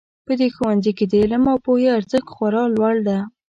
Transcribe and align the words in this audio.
په 0.25 0.33
دې 0.39 0.47
ښوونځي 0.55 0.91
کې 0.97 1.05
د 1.07 1.13
علم 1.23 1.43
او 1.51 1.57
پوهې 1.65 1.87
ارزښت 1.97 2.27
خورا 2.35 2.63
لوړ 2.75 2.95
ده 3.07 3.17